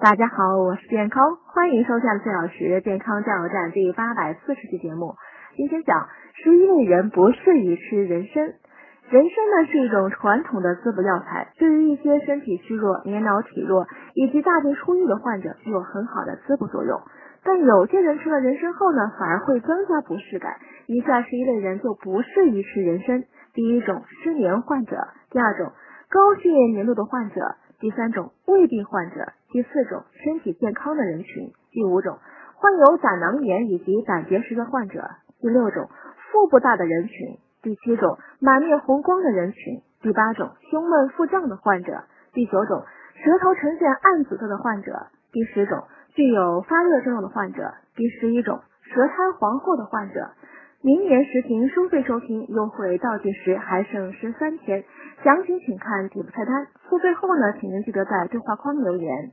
[0.00, 5.16] 大家好，我是健康，欢迎收看四小时健康加油站第八百四十期节目。
[5.56, 8.44] 今天讲十一类人不适宜吃人参。
[9.10, 17.00] 人参呢是一种传统的滋补药材，对于一些身体虚弱、年老体弱以及大病初愈的患者具有很好的滋补作用。
[17.42, 20.58] 但有些人吃了人参后呢，反而会增加不适感。
[20.86, 23.24] 以下十一类人就不适宜吃人参。
[23.52, 24.94] 第一种，失眠患者；
[25.32, 25.72] 第二种，
[26.08, 32.18] 高血粘度的患者；第三种，胃病患者；第四种，身体健康的人群；第五种，
[32.56, 35.00] 患有胆囊炎以及胆结石的患者；
[35.40, 35.88] 第六种，
[36.30, 42.84] 腹部大的人群；第七种，满面红光的人群；第八种，胸闷腹胀的患者；第九种，
[43.24, 44.92] 舌头呈现暗紫色的患者；
[45.32, 45.84] 第十种。
[46.14, 50.30] 具有发热症状的患者，第十一种舌苔黄厚的患者，
[50.82, 54.84] 明年实行收费收听优惠倒计时还剩十三天，
[55.22, 56.66] 详情请看底部菜单。
[56.88, 59.30] 付费后呢，请您记得在对话框留言。